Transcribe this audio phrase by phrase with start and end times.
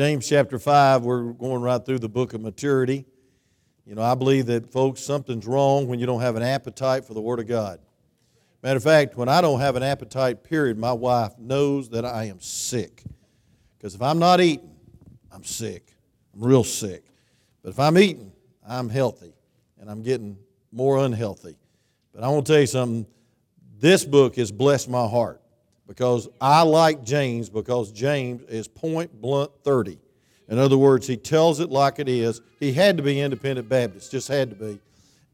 [0.00, 3.04] James chapter 5, we're going right through the book of maturity.
[3.84, 7.12] You know, I believe that, folks, something's wrong when you don't have an appetite for
[7.12, 7.80] the Word of God.
[8.62, 12.24] Matter of fact, when I don't have an appetite, period, my wife knows that I
[12.24, 13.02] am sick.
[13.76, 14.74] Because if I'm not eating,
[15.30, 15.94] I'm sick.
[16.32, 17.04] I'm real sick.
[17.62, 18.32] But if I'm eating,
[18.66, 19.34] I'm healthy.
[19.78, 20.38] And I'm getting
[20.72, 21.58] more unhealthy.
[22.14, 23.06] But I want to tell you something.
[23.78, 25.42] This book has blessed my heart
[25.90, 29.98] because I like James because James is point blunt 30.
[30.48, 32.40] In other words, he tells it like it is.
[32.60, 34.78] He had to be independent Baptist, just had to be.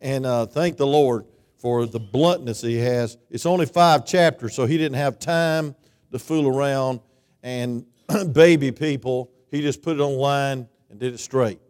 [0.01, 1.27] And uh, thank the Lord
[1.59, 3.19] for the bluntness he has.
[3.29, 5.77] It's only five chapters, so he didn't have time
[6.11, 7.01] to fool around
[7.43, 7.85] and
[8.33, 9.31] baby people.
[9.51, 11.61] He just put it online and did it straight.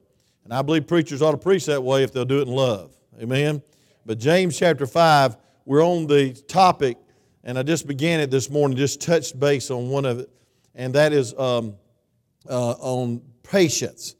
[0.45, 2.93] And I believe preachers ought to preach that way if they'll do it in love.
[3.21, 3.63] Amen.
[4.05, 6.99] But James chapter 5, we're on the topic,
[7.47, 10.29] and I just began it this morning, just touched base on one of it,
[10.75, 11.77] and that is um,
[12.51, 14.17] uh, on patience.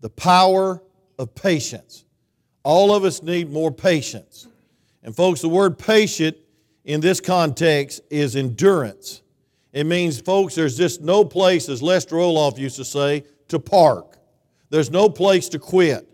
[0.00, 0.82] The power
[1.18, 2.06] of patience.
[2.64, 4.48] All of us need more patience.
[5.02, 6.38] And, folks, the word patient
[6.84, 9.20] in this context is endurance.
[9.74, 14.16] It means, folks, there's just no place, as Lester Roloff used to say, to park.
[14.70, 16.08] There's no place to quit.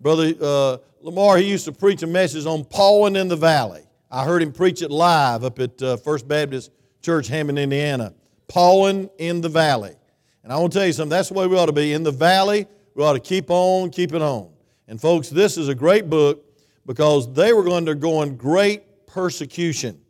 [0.00, 3.83] Brother uh, Lamar, he used to preach a message on Pawing in the Valley.
[4.14, 6.70] I heard him preach it live up at uh, First Baptist
[7.02, 8.14] Church, Hammond, Indiana.
[8.46, 9.96] Pawing in the Valley.
[10.44, 11.94] And I want to tell you something, that's the way we ought to be.
[11.94, 14.50] In the valley, we ought to keep on keeping on.
[14.86, 16.44] And folks, this is a great book
[16.86, 20.00] because they were going undergoing great persecution,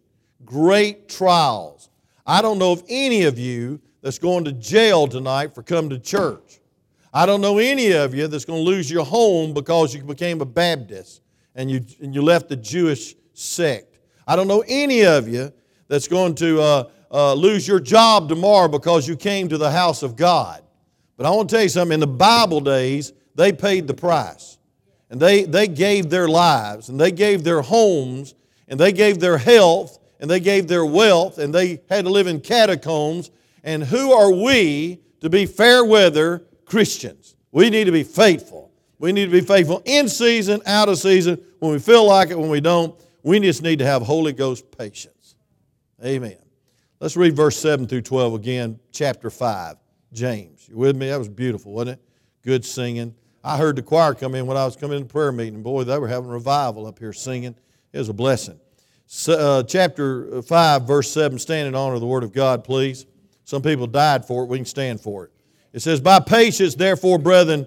[0.45, 1.89] great trials.
[2.27, 5.99] I don't know of any of you that's going to jail tonight for coming to
[5.99, 6.61] church.
[7.15, 10.43] I don't know any of you that's going to lose your home because you became
[10.43, 11.23] a Baptist
[11.55, 13.94] and you, and you left the Jewish sect.
[14.27, 15.53] I don't know any of you
[15.89, 20.03] that's going to uh, uh, lose your job tomorrow because you came to the house
[20.03, 20.63] of God.
[21.17, 24.59] But I want to tell you something in the Bible days, they paid the price.
[25.11, 28.35] And they, they gave their lives, and they gave their homes,
[28.67, 32.27] and they gave their health, and they gave their wealth, and they had to live
[32.27, 33.31] in catacombs.
[33.63, 37.37] And who are we to be fair weather Christians.
[37.51, 38.71] We need to be faithful.
[38.99, 42.39] We need to be faithful in season, out of season, when we feel like it,
[42.39, 42.99] when we don't.
[43.25, 45.35] We just need to have Holy Ghost patience.
[46.05, 46.37] Amen.
[47.01, 49.77] Let's read verse 7 through 12 again, chapter 5,
[50.13, 50.69] James.
[50.69, 51.09] You with me?
[51.09, 52.09] That was beautiful, wasn't it?
[52.43, 53.15] Good singing.
[53.43, 55.63] I heard the choir come in when I was coming to prayer meeting.
[55.63, 57.57] Boy, they were having revival up here singing.
[57.95, 58.61] It was a blessing.
[59.07, 63.07] So, uh, chapter 5, verse 7, stand in honor of the Word of God, please.
[63.45, 64.51] Some people died for it.
[64.51, 65.31] We can stand for it.
[65.73, 67.67] It says, By patience, therefore, brethren,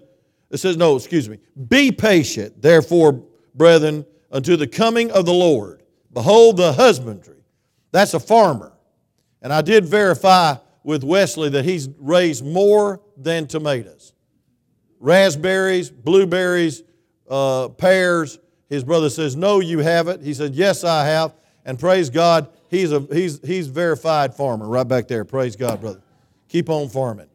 [0.49, 1.39] it says, no, excuse me.
[1.67, 5.83] Be patient, therefore, brethren, unto the coming of the Lord.
[6.13, 7.43] Behold the husbandry.
[7.91, 8.73] That's a farmer.
[9.41, 14.13] And I did verify with Wesley that he's raised more than tomatoes.
[14.99, 16.83] Raspberries, blueberries,
[17.29, 18.39] uh, pears.
[18.69, 20.23] His brother says, No, you haven't.
[20.23, 21.35] He said, Yes, I have.
[21.65, 25.25] And praise God, he's a he's he's verified farmer right back there.
[25.25, 26.01] Praise God, brother.
[26.47, 27.27] Keep on farming.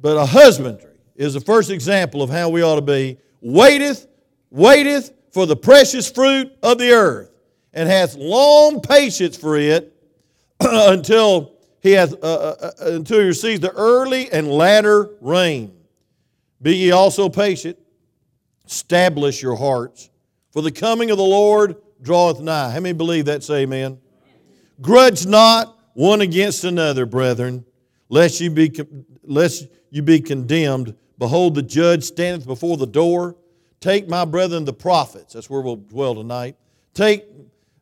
[0.00, 3.18] But a husbandry is the first example of how we ought to be.
[3.40, 4.08] Waiteth,
[4.50, 7.30] waiteth for the precious fruit of the earth,
[7.72, 9.92] and hath long patience for it
[10.60, 15.74] until he hath uh, uh, uh, until he receives the early and latter rain.
[16.60, 17.76] Be ye also patient,
[18.66, 20.10] establish your hearts,
[20.52, 22.70] for the coming of the Lord draweth nigh.
[22.70, 23.42] How many believe that?
[23.42, 23.98] Say amen.
[24.80, 27.64] Grudge not one against another, brethren,
[28.08, 28.72] lest you be
[29.24, 30.94] lest you be condemned.
[31.18, 33.36] Behold, the judge standeth before the door.
[33.82, 35.34] Take my brethren the prophets.
[35.34, 36.56] That's where we'll dwell tonight.
[36.94, 37.26] Take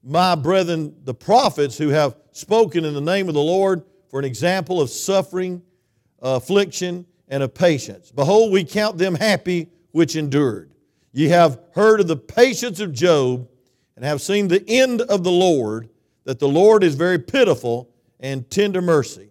[0.03, 4.25] my brethren the prophets who have spoken in the name of the Lord for an
[4.25, 5.61] example of suffering,
[6.23, 8.11] affliction, and of patience.
[8.11, 10.73] Behold, we count them happy which endured.
[11.13, 13.47] Ye have heard of the patience of Job
[13.95, 15.91] and have seen the end of the Lord,
[16.25, 17.91] that the Lord is very pitiful
[18.21, 19.29] and tender mercy.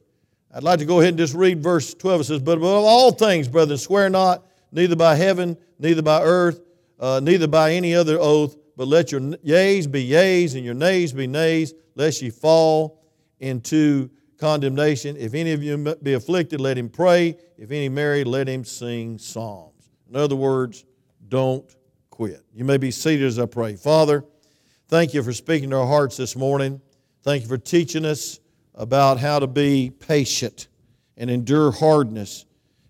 [0.54, 2.22] I'd like to go ahead and just read verse 12.
[2.22, 6.62] It says, But above all things, brethren, swear not, neither by heaven, neither by earth,
[7.00, 11.14] uh, neither by any other oath, but let your yeas be yeas and your nays
[11.14, 13.02] be nays, lest ye fall
[13.40, 15.18] into condemnation.
[15.18, 17.36] If any of you be afflicted, let him pray.
[17.58, 19.90] If any married, let him sing psalms.
[20.10, 20.86] In other words,
[21.28, 21.66] don't
[22.10, 22.44] quit.
[22.54, 23.76] You may be seated as I pray.
[23.76, 24.24] Father,
[24.88, 26.82] thank you for speaking to our hearts this morning.
[27.22, 28.40] Thank you for teaching us
[28.76, 30.70] about how to be patient
[31.18, 32.46] and endure hardness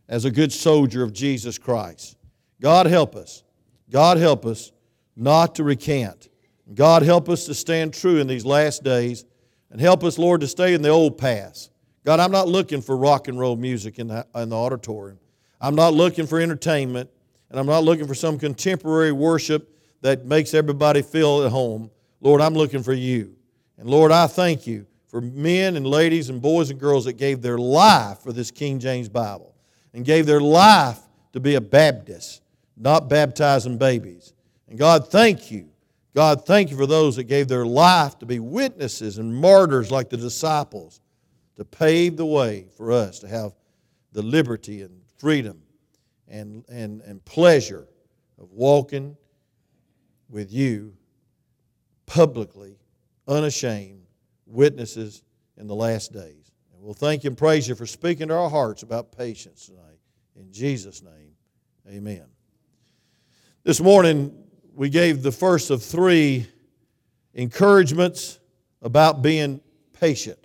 [0.08, 2.16] as a good soldier of Jesus Christ.
[2.62, 3.44] God help us.
[3.90, 4.72] God help us
[5.16, 6.30] not to recant.
[6.74, 9.26] God help us to stand true in these last days
[9.72, 11.70] and help us, Lord, to stay in the old paths.
[12.06, 15.20] God, I'm not looking for rock and roll music in the, in the auditorium.
[15.62, 17.10] I'm not looking for entertainment,
[17.50, 21.92] and I'm not looking for some contemporary worship that makes everybody feel at home.
[22.22, 23.36] Lord, I'm looking for you.
[23.78, 27.42] And Lord, I thank you for men and ladies and boys and girls that gave
[27.42, 29.56] their life for this King James Bible
[29.94, 31.00] and gave their life
[31.34, 32.42] to be a Baptist,
[32.80, 34.34] not baptizing babies.
[34.70, 35.70] And God, thank you.
[36.16, 40.10] God, thank you for those that gave their life to be witnesses and martyrs like
[40.10, 41.02] the disciples
[41.58, 43.54] to pave the way for us to have
[44.14, 45.62] the liberty and freedom
[46.28, 47.88] and, and, and pleasure
[48.40, 49.18] of walking
[50.30, 50.96] with you
[52.06, 52.78] publicly,
[53.28, 54.06] unashamed,
[54.46, 55.24] witnesses
[55.58, 56.52] in the last days.
[56.74, 60.00] And we'll thank you and praise you for speaking to our hearts about patience tonight.
[60.36, 61.34] In Jesus' name,
[61.88, 62.26] amen.
[63.66, 64.34] This morning,
[64.74, 66.48] we gave the first of three
[67.34, 68.40] encouragements
[68.82, 69.60] about being
[69.92, 70.40] patient,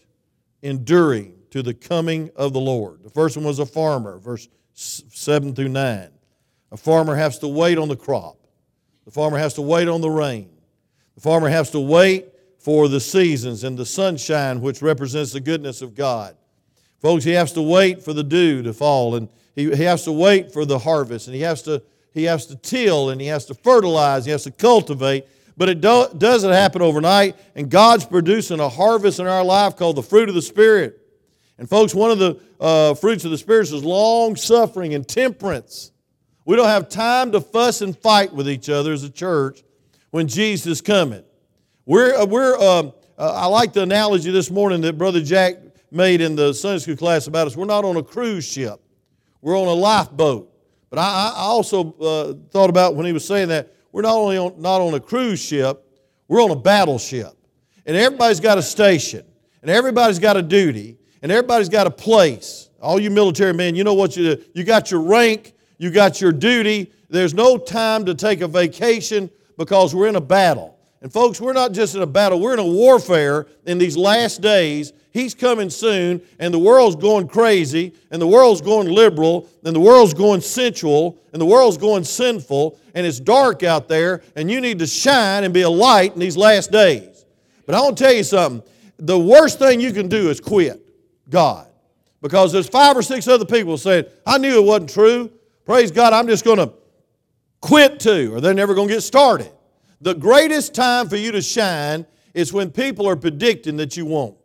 [0.62, 3.04] enduring to the coming of the Lord.
[3.04, 6.08] The first one was a farmer, verse 7 through 9.
[6.72, 8.36] A farmer has to wait on the crop,
[9.04, 10.50] the farmer has to wait on the rain,
[11.14, 12.26] the farmer has to wait
[12.58, 16.36] for the seasons and the sunshine, which represents the goodness of God.
[17.00, 20.12] Folks, he has to wait for the dew to fall, and he, he has to
[20.12, 21.80] wait for the harvest, and he has to,
[22.14, 25.26] he has to till, and he has to fertilize, he has to cultivate.
[25.56, 29.96] But it do, doesn't happen overnight, and God's producing a harvest in our life called
[29.96, 31.00] the fruit of the Spirit.
[31.58, 35.92] And, folks, one of the uh, fruits of the Spirit is long suffering and temperance.
[36.44, 39.62] We don't have time to fuss and fight with each other as a church
[40.10, 41.24] when Jesus is coming.
[41.86, 45.56] We're, uh, we're, uh, uh, I like the analogy this morning that Brother Jack
[45.90, 47.56] made in the Sunday school class about us.
[47.56, 48.80] We're not on a cruise ship,
[49.40, 50.53] we're on a lifeboat.
[50.94, 54.38] But I, I also uh, thought about when he was saying that we're not only
[54.38, 55.84] on, not on a cruise ship,
[56.28, 57.36] we're on a battleship.
[57.84, 59.24] And everybody's got a station,
[59.60, 62.70] and everybody's got a duty, and everybody's got a place.
[62.80, 64.44] All you military men, you know what you do.
[64.54, 66.92] You got your rank, you got your duty.
[67.10, 70.73] There's no time to take a vacation because we're in a battle.
[71.04, 74.40] And folks, we're not just in a battle, we're in a warfare in these last
[74.40, 74.94] days.
[75.10, 79.80] He's coming soon, and the world's going crazy, and the world's going liberal, and the
[79.80, 84.62] world's going sensual, and the world's going sinful, and it's dark out there, and you
[84.62, 87.26] need to shine and be a light in these last days.
[87.66, 88.66] But I want to tell you something
[88.98, 90.80] the worst thing you can do is quit.
[91.28, 91.66] God.
[92.22, 95.30] Because there's five or six other people saying, I knew it wasn't true.
[95.66, 96.72] Praise God, I'm just going to
[97.60, 99.50] quit too, or they're never going to get started.
[100.04, 102.04] The greatest time for you to shine
[102.34, 104.36] is when people are predicting that you won't.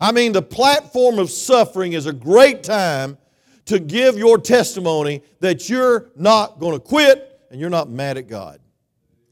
[0.00, 3.18] I mean, the platform of suffering is a great time
[3.64, 8.28] to give your testimony that you're not going to quit and you're not mad at
[8.28, 8.60] God.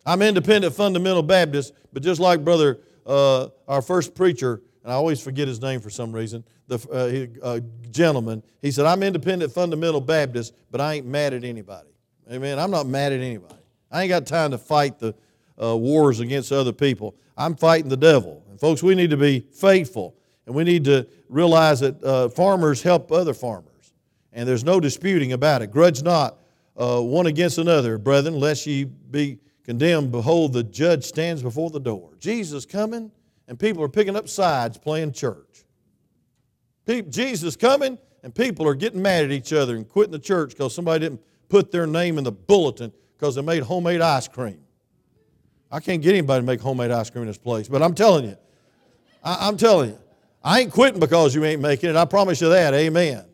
[0.05, 5.21] I'm independent fundamental Baptist, but just like Brother, uh, our first preacher, and I always
[5.21, 7.61] forget his name for some reason, the uh, uh,
[7.93, 11.91] gentleman, he said, I'm independent fundamental Baptist, but I ain't mad at anybody.
[12.33, 12.59] Amen.
[12.59, 13.55] I'm not mad at anybody.
[13.93, 15.15] I ain't got time to fight the
[15.61, 17.17] uh, wars against other people.
[17.37, 18.43] I'm fighting the devil.
[18.51, 20.15] And folks, we need to be faithful,
[20.47, 23.95] and we need to realize that uh, farmers help other farmers.
[24.33, 25.71] And there's no disputing about it.
[25.71, 26.39] Grudge not
[26.77, 30.11] uh, one against another, brethren, lest ye be condemned.
[30.11, 32.11] Behold, the judge stands before the door.
[32.19, 33.11] Jesus coming
[33.49, 35.65] and people are picking up sides playing church.
[37.11, 40.75] Jesus coming, and people are getting mad at each other and quitting the church because
[40.75, 44.61] somebody didn't put their name in the bulletin because they made homemade ice cream.
[45.73, 48.27] I can't get anybody to make homemade ice cream in this place, but I'm telling
[48.27, 48.37] you,
[49.25, 49.99] I, am telling you,
[50.45, 51.97] I ain't quitting because you ain't making it.
[51.97, 52.75] I promise you that.
[52.75, 53.25] Amen.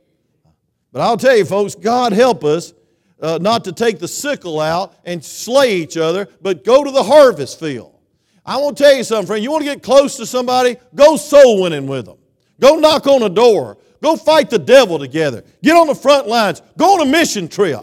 [0.92, 2.72] But I'll tell you, folks, God help us
[3.20, 7.02] uh, not to take the sickle out and slay each other, but go to the
[7.02, 7.94] harvest field.
[8.46, 9.42] I want to tell you something, friend.
[9.42, 10.76] You want to get close to somebody?
[10.94, 12.18] Go soul winning with them.
[12.60, 13.78] Go knock on a door.
[14.00, 15.42] Go fight the devil together.
[15.62, 16.62] Get on the front lines.
[16.76, 17.80] Go on a mission trip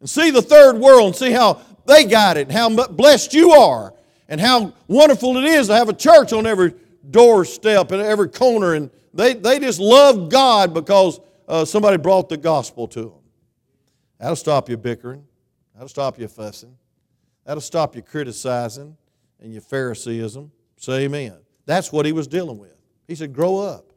[0.00, 3.94] and see the third world and see how they got it how blessed you are
[4.28, 6.74] and how wonderful it is to have a church on every
[7.10, 8.74] doorstep and every corner.
[8.74, 13.12] And they, they just love God because uh, somebody brought the gospel to them.
[14.18, 15.24] That'll stop you bickering.
[15.74, 16.76] That'll stop you fussing.
[17.44, 18.96] That'll stop you criticizing
[19.40, 20.50] and your Phariseeism.
[20.76, 21.36] Say amen.
[21.66, 22.74] That's what he was dealing with.
[23.06, 23.92] He said, Grow up.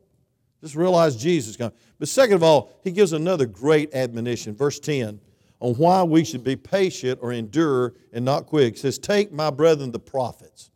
[0.62, 1.74] Just realize Jesus is coming.
[2.00, 5.19] But second of all, he gives another great admonition, verse 10,
[5.60, 8.74] on why we should be patient or endure and not quit.
[8.74, 10.72] He says, Take my brethren the prophets.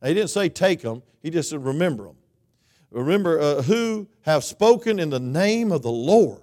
[0.00, 2.16] Now, he didn't say take them, he just said remember them.
[2.90, 6.40] Remember uh, who have spoken in the name of the Lord.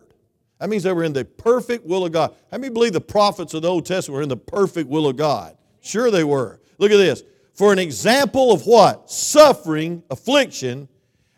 [0.59, 2.35] That means they were in the perfect will of God.
[2.51, 5.15] How many believe the prophets of the Old Testament were in the perfect will of
[5.15, 5.57] God?
[5.79, 6.59] Sure they were.
[6.77, 7.23] Look at this
[7.53, 9.09] for an example of what?
[9.09, 10.87] Suffering, affliction,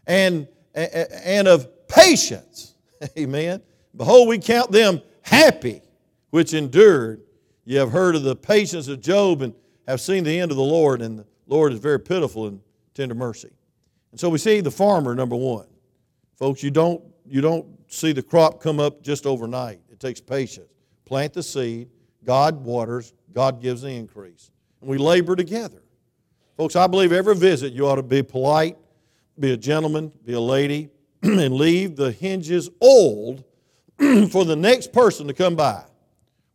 [0.07, 2.75] and, and of patience.
[3.17, 3.61] Amen.
[3.95, 5.82] Behold, we count them happy
[6.33, 7.21] which endured.
[7.63, 9.53] You have heard of the patience of Job and
[9.87, 12.59] have seen the end of the Lord, and the Lord is very pitiful and
[12.95, 13.51] tender mercy.
[14.09, 15.67] And so we see the farmer, number one.
[16.35, 19.79] Folks, you don't, you don't see the crop come up just overnight.
[19.91, 20.71] It takes patience.
[21.05, 21.91] Plant the seed,
[22.23, 24.49] God waters, God gives the increase.
[24.81, 25.83] And we labor together.
[26.57, 28.75] Folks, I believe every visit you ought to be polite,
[29.39, 30.89] be a gentleman, be a lady,
[31.21, 33.43] and leave the hinges old
[34.31, 35.83] for the next person to come by.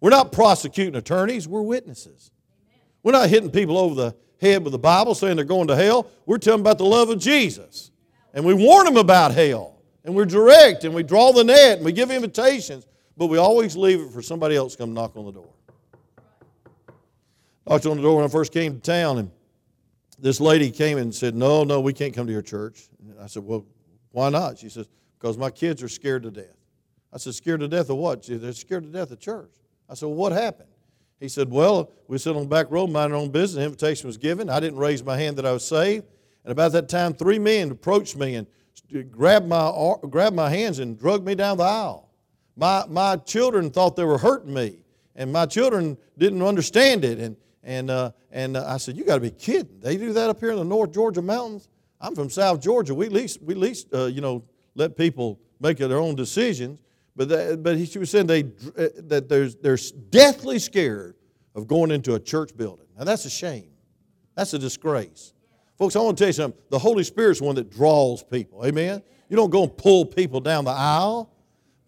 [0.01, 2.31] We're not prosecuting attorneys, we're witnesses.
[3.03, 6.11] We're not hitting people over the head with the Bible saying they're going to hell.
[6.27, 7.91] We're telling about the love of Jesus.
[8.35, 9.77] And we warn them about hell.
[10.05, 12.87] And we're direct and we draw the net and we give invitations,
[13.17, 15.51] but we always leave it for somebody else to come knock on the door.
[17.69, 19.31] Knocked on the door when I first came to town, and
[20.19, 22.89] this lady came and said, No, no, we can't come to your church.
[23.01, 23.67] And I said, Well,
[24.13, 24.59] why not?
[24.59, 24.89] She says,
[25.19, 26.57] Because my kids are scared to death.
[27.13, 28.25] I said, Scared to death of what?
[28.25, 29.51] She said, They're scared to death of church.
[29.89, 30.69] I said, Well, what happened?
[31.21, 33.57] He said, Well, we sit on the back row, minding our own business.
[33.57, 34.49] The invitation was given.
[34.49, 36.05] I didn't raise my hand that I was saved.
[36.45, 38.47] And about that time, three men approached me and
[39.11, 42.09] grabbed my, grabbed my hands and drugged me down the aisle.
[42.57, 44.79] My, my children thought they were hurting me,
[45.15, 47.19] and my children didn't understand it.
[47.19, 49.81] And, and, uh, and uh, I said, You got to be kidding.
[49.81, 51.69] They do that up here in the North Georgia mountains?
[52.01, 52.95] I'm from South Georgia.
[52.95, 56.79] We at least, we at least uh, you know, let people make their own decisions.
[57.19, 61.17] But, but he was saying they, uh, that they're, they're deathly scared
[61.57, 62.87] of going into a church building.
[62.97, 63.71] Now, that's a shame.
[64.37, 65.33] That's a disgrace.
[65.77, 66.61] Folks, I want to tell you something.
[66.71, 68.65] The Holy Spirit's one that draws people.
[68.65, 69.03] Amen?
[69.29, 71.35] You don't go and pull people down the aisle.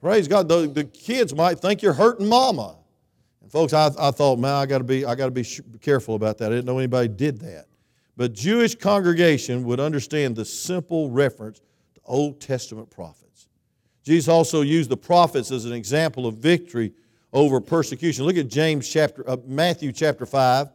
[0.01, 0.49] Praise God.
[0.49, 2.79] The, the kids might think you're hurting mama.
[3.41, 5.47] And folks, I, I thought, man, I got to be, I got to be
[5.81, 6.47] careful about that.
[6.47, 7.67] I didn't know anybody did that.
[8.17, 11.61] But Jewish congregation would understand the simple reference
[11.95, 13.30] to Old Testament prophets.
[14.05, 16.93] Jesus also used the prophets as an example of victory
[17.33, 18.25] over persecution.
[18.25, 20.69] Look at James chapter, uh, Matthew chapter 5,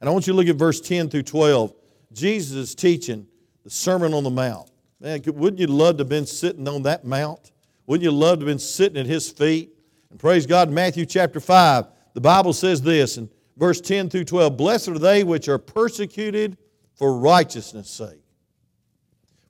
[0.00, 1.74] and I want you to look at verse 10 through 12.
[2.12, 3.26] Jesus is teaching
[3.64, 4.70] the Sermon on the Mount.
[4.98, 7.52] Man, wouldn't you love to have been sitting on that mount?
[7.86, 9.70] Wouldn't you love to have been sitting at his feet?
[10.10, 14.24] And praise God, in Matthew chapter 5, the Bible says this in verse 10 through
[14.24, 16.58] 12 Blessed are they which are persecuted
[16.94, 18.22] for righteousness' sake,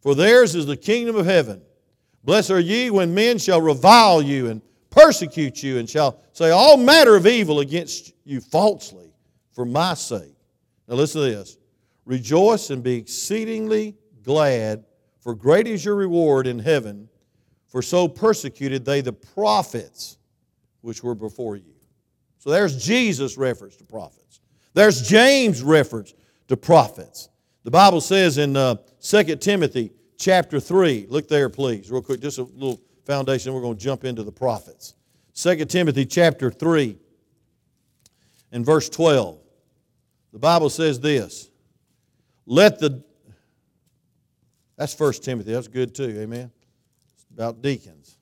[0.01, 1.63] for theirs is the kingdom of heaven.
[2.23, 4.61] Blessed are ye when men shall revile you and
[4.91, 9.12] persecute you and shall say all manner of evil against you falsely
[9.53, 10.35] for my sake.
[10.89, 11.57] Now listen to this.
[12.05, 14.85] Rejoice and be exceedingly glad,
[15.21, 17.09] for great is your reward in heaven,
[17.69, 20.19] for so persecuted they the prophets
[20.81, 21.75] which were before you.
[22.39, 24.41] So there's Jesus' reference to prophets.
[24.75, 26.15] There's James' reference
[26.49, 27.29] to prophets.
[27.65, 32.39] The Bible says in uh, 2 Timothy chapter 3, look there, please, real quick, just
[32.39, 34.95] a little foundation, we're going to jump into the prophets.
[35.35, 36.97] 2 Timothy chapter 3
[38.53, 39.39] and verse 12.
[40.33, 41.50] The Bible says this
[42.47, 43.03] let the,
[44.77, 46.50] that's First Timothy, that's good too, amen?
[47.15, 48.19] It's about deacons.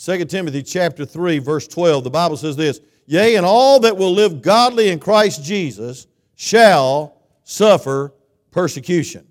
[0.00, 4.12] 2 Timothy chapter 3, verse 12, the Bible says this Yea, and all that will
[4.12, 8.12] live godly in Christ Jesus shall suffer
[8.50, 9.26] persecution.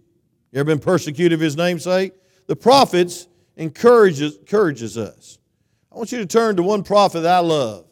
[0.54, 2.14] You ever been persecuted for his namesake?
[2.46, 5.40] The prophets encourages, encourages us.
[5.92, 7.88] I want you to turn to one prophet that I love.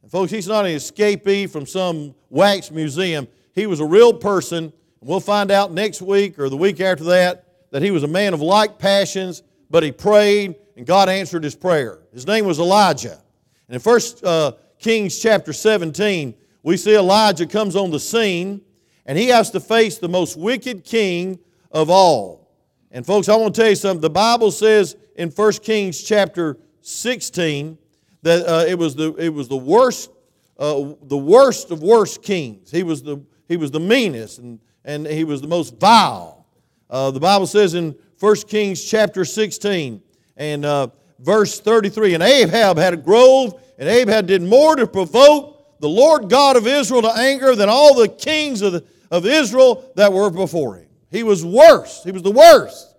[0.00, 3.28] And folks, he's not an escapee from some wax museum.
[3.54, 7.04] He was a real person and we'll find out next week or the week after
[7.04, 11.44] that that he was a man of like passions, but he prayed and God answered
[11.44, 11.98] his prayer.
[12.14, 13.22] His name was Elijah.
[13.68, 18.62] And in 1 uh, Kings chapter 17, we see Elijah comes on the scene
[19.04, 21.38] and he has to face the most wicked king
[21.70, 22.50] of all.
[22.90, 24.00] And folks, I want to tell you something.
[24.00, 27.76] The Bible says in 1 Kings chapter 16
[28.22, 30.10] that uh, it, was the, it was the worst,
[30.58, 32.70] uh, the worst of worst kings.
[32.70, 36.46] He was the, he was the meanest and and he was the most vile.
[36.88, 40.02] Uh, the Bible says in 1 Kings chapter 16
[40.38, 45.78] and uh, verse 33 And Ahab had a grove, and Ahab did more to provoke
[45.80, 49.92] the Lord God of Israel to anger than all the kings of, the, of Israel
[49.94, 50.87] that were before him.
[51.10, 52.02] He was worse.
[52.04, 52.96] He was the worst.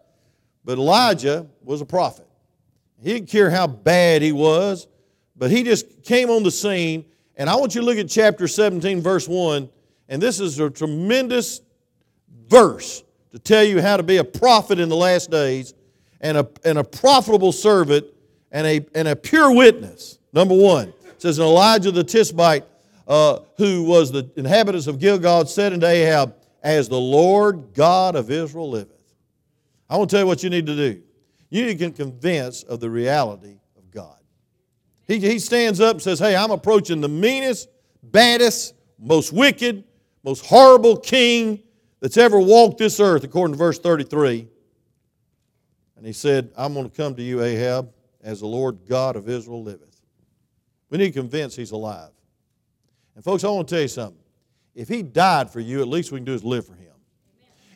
[0.65, 2.27] But Elijah was a prophet.
[3.01, 4.87] He didn't care how bad he was,
[5.35, 7.05] but he just came on the scene.
[7.37, 9.69] And I want you to look at chapter 17, verse 1.
[10.09, 11.61] And this is a tremendous
[12.47, 15.73] verse to tell you how to be a prophet in the last days
[16.19, 18.05] and a, and a profitable servant
[18.51, 20.19] and a, and a pure witness.
[20.33, 22.65] Number one, it says, and Elijah the Tishbite,
[23.07, 28.29] uh, who was the inhabitants of Gilgal, said unto Ahab, As the Lord God of
[28.29, 29.13] Israel liveth.
[29.89, 31.01] I want to tell you what you need to do.
[31.49, 34.17] You need to get convinced of the reality of God.
[35.07, 37.69] He, he stands up and says, Hey, I'm approaching the meanest,
[38.03, 39.83] baddest, most wicked,
[40.23, 41.63] most horrible king
[41.99, 44.47] that's ever walked this earth, according to verse 33.
[45.97, 49.27] And he said, I'm going to come to you, Ahab, as the Lord God of
[49.27, 50.01] Israel liveth.
[50.89, 52.11] We need to convince he's alive.
[53.15, 54.18] And folks, I want to tell you something.
[54.79, 56.93] If he died for you, at least we can do is live for him.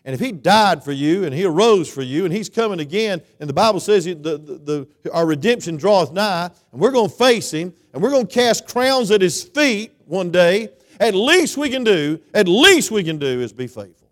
[0.05, 3.21] And if he died for you and he arose for you and he's coming again,
[3.41, 7.15] and the Bible says the, the, the, our redemption draweth nigh, and we're going to
[7.15, 11.57] face him and we're going to cast crowns at his feet one day, at least
[11.57, 14.09] we can do, at least we can do is be faithful.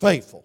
[0.00, 0.44] Faithful.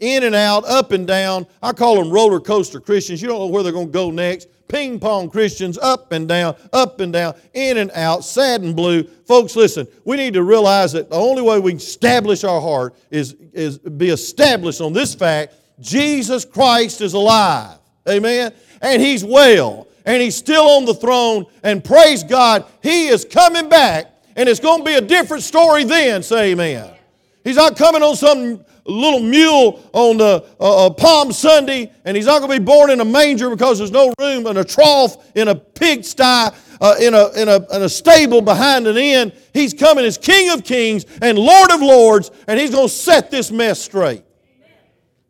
[0.00, 1.46] In and out, up and down.
[1.62, 3.22] I call them roller coaster Christians.
[3.22, 4.48] You don't know where they're going to go next.
[4.68, 9.02] Ping pong Christians, up and down, up and down, in and out, sad and blue.
[9.02, 13.34] Folks, listen, we need to realize that the only way we establish our heart is,
[13.52, 17.78] is be established on this fact Jesus Christ is alive.
[18.08, 18.52] Amen?
[18.82, 19.88] And He's well.
[20.06, 21.46] And He's still on the throne.
[21.62, 24.06] And praise God, He is coming back.
[24.36, 26.22] And it's going to be a different story then.
[26.22, 26.94] Say amen.
[27.42, 32.26] He's not coming on some little mule on the uh, uh, Palm Sunday, and he's
[32.26, 35.16] not going to be born in a manger because there's no room in a trough
[35.34, 39.32] in a pigsty, uh, in, a, in, a, in a stable behind an inn.
[39.54, 43.30] He's coming as King of Kings and Lord of Lords, and he's going to set
[43.30, 44.24] this mess straight.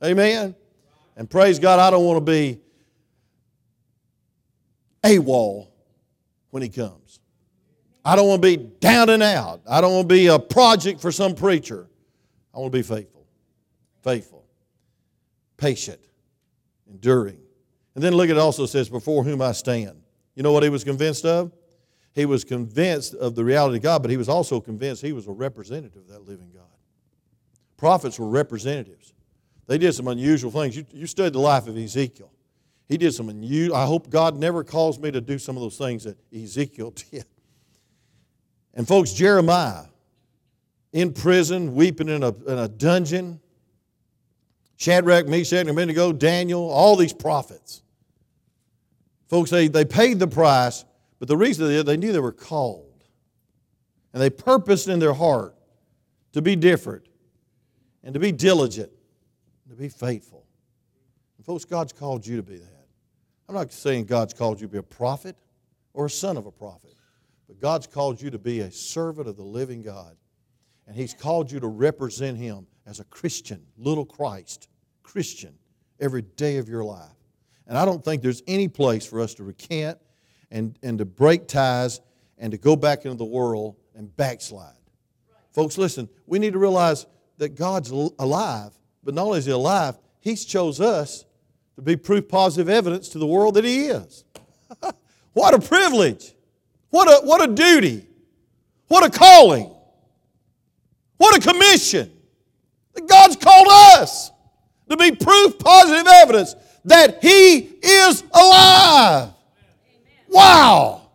[0.03, 0.55] Amen.
[1.17, 2.61] And praise God, I don't want to be
[5.05, 5.69] AWOL
[6.51, 7.21] when he comes.
[8.05, 9.61] I don't want to be down and out.
[9.69, 11.87] I don't want to be a project for some preacher.
[12.55, 13.20] I want to be faithful
[14.03, 14.45] faithful,
[15.57, 16.01] patient,
[16.89, 17.39] enduring.
[17.95, 20.03] And then look, at it also says, Before whom I stand.
[20.35, 21.53] You know what he was convinced of?
[22.13, 25.27] He was convinced of the reality of God, but he was also convinced he was
[25.27, 26.65] a representative of that living God.
[27.77, 29.13] Prophets were representatives.
[29.67, 30.77] They did some unusual things.
[30.77, 32.33] You, you studied the life of Ezekiel.
[32.89, 35.79] He did some unusual, I hope God never calls me to do some of those
[35.79, 37.25] things that Ezekiel did.
[38.75, 39.85] And folks, Jeremiah,
[40.93, 43.41] in prison, weeping in a, in a dungeon,
[44.81, 47.83] Shadrach, Meshach, and Abednego, Daniel, all these prophets.
[49.29, 50.87] Folks, they, they paid the price,
[51.19, 53.05] but the reason they did, they knew they were called.
[54.15, 55.55] And they purposed in their heart
[56.33, 57.07] to be different
[58.03, 58.91] and to be diligent,
[59.65, 60.47] and to be faithful.
[61.37, 62.87] And folks, God's called you to be that.
[63.47, 65.37] I'm not saying God's called you to be a prophet
[65.93, 66.95] or a son of a prophet,
[67.47, 70.17] but God's called you to be a servant of the living God.
[70.87, 74.70] And He's called you to represent Him as a Christian, little Christ,
[75.11, 75.53] Christian,
[75.99, 77.09] every day of your life.
[77.67, 79.99] And I don't think there's any place for us to recant
[80.53, 82.01] and, and to break ties
[82.39, 84.73] and to go back into the world and backslide.
[85.29, 85.43] Right.
[85.51, 87.07] Folks, listen, we need to realize
[87.39, 88.71] that God's alive,
[89.03, 91.25] but not only is He alive, He's chose us
[91.75, 94.25] to be proof positive evidence to the world that He is.
[95.33, 96.35] what a privilege!
[96.91, 98.07] What a, what a duty!
[98.87, 99.75] What a calling!
[101.17, 102.13] What a commission!
[103.09, 104.31] God's called us
[104.91, 109.29] to be proof positive evidence that He is alive.
[109.29, 109.35] Amen.
[110.29, 111.11] Wow.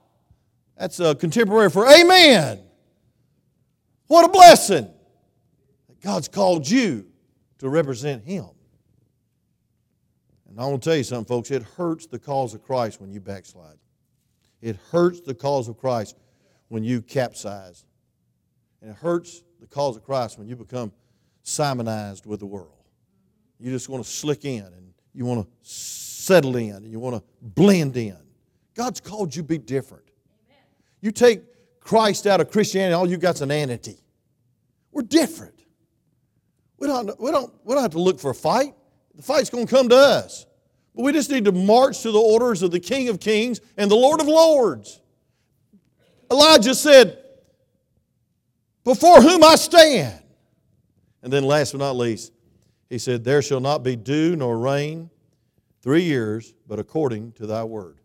[0.78, 2.60] That's a contemporary for amen.
[4.08, 4.90] What a blessing
[5.88, 7.06] that God's called you
[7.60, 8.50] to represent Him.
[10.50, 11.52] And I want to tell you something, folks.
[11.52, 13.78] It hurts the cause of Christ when you backslide.
[14.62, 16.16] It hurts the cause of Christ
[16.70, 17.86] when you capsize.
[18.82, 20.92] And it hurts the cause of Christ when you become
[21.48, 22.75] Simonized with the world.
[23.60, 27.16] You just want to slick in and you want to settle in and you want
[27.16, 28.18] to blend in.
[28.74, 30.04] God's called you to be different.
[31.02, 31.42] You take
[31.80, 34.00] Christ out of Christianity, all you got's an entity.
[34.92, 35.54] We're different.
[36.78, 38.74] We don't, we, don't, we don't have to look for a fight.
[39.16, 40.46] The fight's going to come to us.
[40.96, 43.90] But we just need to march to the orders of the King of Kings and
[43.90, 45.00] the Lord of Lords.
[46.32, 47.18] Elijah said,
[48.84, 50.22] Before whom I stand.
[51.22, 52.32] And then, last but not least,
[52.90, 55.10] he said, There shall not be dew nor rain
[55.82, 57.98] three years, but according to thy word.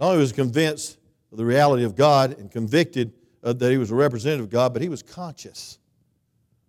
[0.00, 0.98] Not only was he convinced
[1.32, 4.82] of the reality of God and convicted that he was a representative of God, but
[4.82, 5.78] he was conscious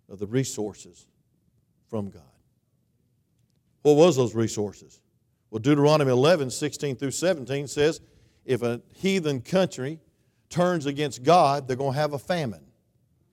[0.08, 1.06] of the resources
[1.88, 2.22] from God.
[3.82, 5.00] What was those resources?
[5.50, 8.00] Well, Deuteronomy 11, 16 through 17 says,
[8.44, 9.98] if a heathen country
[10.48, 12.64] turns against God, they're going to have a famine.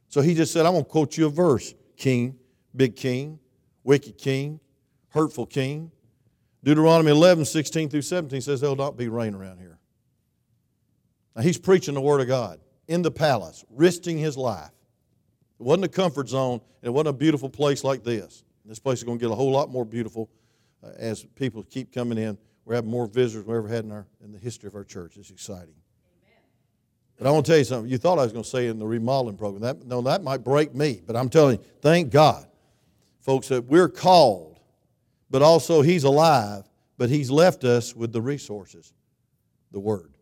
[0.09, 2.37] So he just said, I'm going to quote you a verse, King
[2.75, 3.39] big king,
[3.83, 4.59] wicked king,
[5.09, 5.91] hurtful king.
[6.63, 9.79] Deuteronomy 11, 16 through 17 says there'll not be rain around here.
[11.35, 14.71] Now he's preaching the Word of God in the palace, risking his life.
[15.59, 18.43] It wasn't a comfort zone, it wasn't a beautiful place like this.
[18.65, 20.29] This place is going to get a whole lot more beautiful
[20.83, 23.91] uh, as people keep coming in We're having more visitors than we ever had in,
[23.91, 25.17] our, in the history of our church.
[25.17, 25.75] It's exciting.
[27.17, 27.89] But I want to tell you something.
[27.89, 29.61] You thought I was going to say in the remodeling program.
[29.61, 31.01] That, no, that might break me.
[31.05, 32.45] But I'm telling you, thank God,
[33.25, 34.59] folks, that we're called,
[35.29, 36.63] but also He's alive,
[36.97, 38.93] but He's left us with the resources,
[39.71, 40.13] the Word,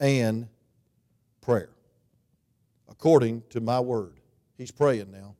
[0.00, 0.48] and
[1.40, 1.70] prayer,
[2.88, 4.20] according to my Word.
[4.58, 5.36] He's praying now.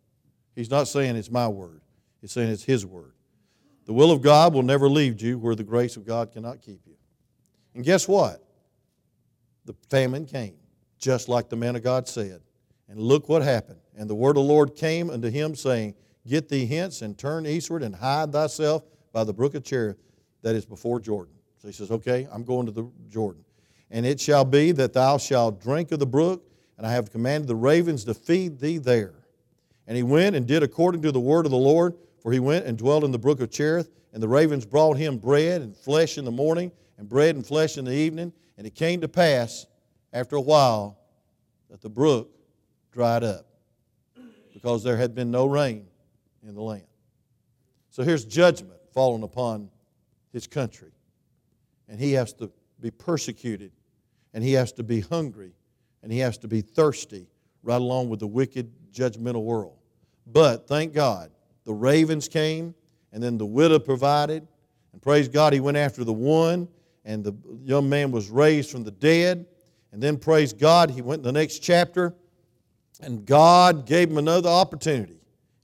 [0.55, 1.83] He's not saying it's my Word,
[2.21, 3.13] He's saying it's His Word.
[3.85, 6.81] The will of God will never leave you where the grace of God cannot keep
[6.87, 6.97] you.
[7.75, 8.47] And guess what?
[9.67, 10.55] the famine came,
[10.99, 12.41] just like the man of God said.
[12.89, 13.81] And look what happened.
[13.97, 15.95] And the word of the Lord came unto him, saying,
[16.27, 19.97] Get thee hence and turn eastward and hide thyself by the brook of Cherith
[20.43, 21.35] that is before Jordan.
[21.59, 23.45] So he says, Okay, I'm going to the Jordan.
[23.91, 26.45] And it shall be that thou shalt drink of the brook,
[26.77, 29.15] and I have commanded the ravens to feed thee there.
[29.87, 32.67] And he went and did according to the word of the Lord, for he went
[32.67, 36.19] and dwelt in the brook of Cherith, and the ravens brought him bread and flesh
[36.19, 39.67] in the morning, and bread and flesh in the evening, and it came to pass
[40.13, 40.99] after a while
[41.71, 42.31] that the brook
[42.91, 43.47] dried up
[44.53, 45.87] because there had been no rain
[46.47, 46.87] in the land.
[47.91, 49.71] So here's judgment falling upon
[50.33, 50.93] his country.
[51.89, 53.73] And he has to be persecuted,
[54.35, 55.53] and he has to be hungry,
[56.03, 57.29] and he has to be thirsty,
[57.63, 59.77] right along with the wicked, judgmental world.
[60.27, 61.31] But thank God,
[61.65, 62.75] the ravens came,
[63.13, 64.47] and then the widow provided,
[64.93, 66.69] and praise God, he went after the one
[67.07, 69.47] and the young man was raised from the dead.
[69.93, 72.13] And then, praise God, he went in the next chapter,
[73.01, 75.16] and God gave him another opportunity.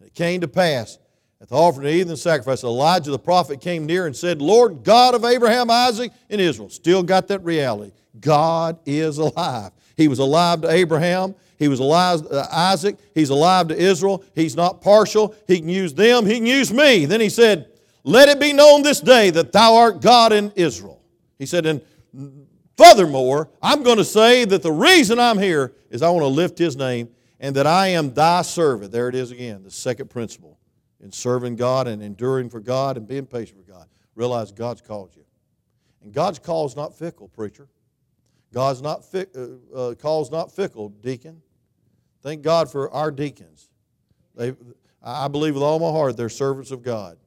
[0.03, 0.99] And it came to pass
[1.41, 4.83] at the offering of the heathen sacrifice, Elijah the prophet came near and said, Lord
[4.83, 6.71] God of Abraham, Isaac, and Israel.
[6.71, 7.93] Still got that reality.
[8.19, 9.71] God is alive.
[9.97, 11.37] He was alive to Abraham.
[11.61, 12.99] He was alive to Isaac.
[13.15, 14.25] He's alive to Israel.
[14.35, 15.37] He's not partial.
[15.47, 16.27] He can use them.
[16.27, 17.07] He can use me.
[17.07, 17.69] Then he said,
[18.03, 21.01] Let it be known this day that thou art God in Israel.
[21.39, 21.81] He said, and
[22.77, 26.59] furthermore, I'm going to say that the reason I'm here is I want to lift
[26.59, 27.09] his name
[27.43, 28.93] and that I am thy servant.
[28.93, 30.59] There it is again, the second principle
[31.01, 33.89] in serving God and enduring for God and being patient for God.
[34.15, 35.25] Realize God's called you.
[36.03, 37.69] And God's call is not fickle, preacher.
[38.55, 41.43] God's not fi- uh, uh, call's not fickle, deacon.
[42.23, 43.69] Thank God for our deacons.
[44.37, 44.55] They,
[45.03, 47.19] I believe with all my heart they're servants of God.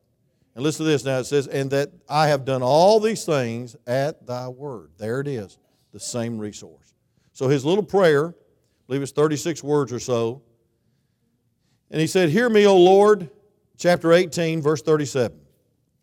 [0.56, 1.20] And listen to this now.
[1.20, 4.92] It says, And that I have done all these things at thy word.
[4.98, 5.58] There it is,
[5.92, 6.94] the same resource.
[7.34, 8.34] So his little prayer,
[8.88, 10.42] believe it's 36 words or so.
[11.92, 13.30] And he said, Hear me, O Lord,
[13.78, 15.40] chapter 18, verse 37.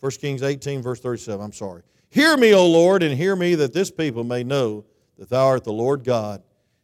[0.01, 1.45] 1 Kings 18, verse 37.
[1.45, 1.83] I'm sorry.
[2.11, 4.85] Hear me, O Lord, and hear me that this people may know
[5.19, 6.43] that thou art the Lord God,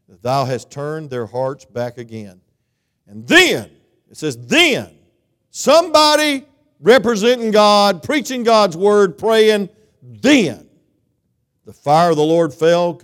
[0.09, 2.41] that thou hast turned their hearts back again.
[3.07, 3.71] And then,
[4.11, 4.91] it says, then
[5.51, 6.47] somebody
[6.81, 9.69] representing God, preaching God's word, praying,
[10.03, 10.69] then
[11.65, 12.99] the fire of the Lord fell,